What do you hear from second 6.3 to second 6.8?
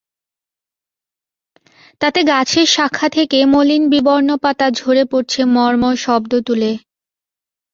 তুলে।